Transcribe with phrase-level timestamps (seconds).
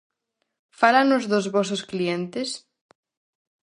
[0.79, 2.49] Fálanos dos vosos clientes?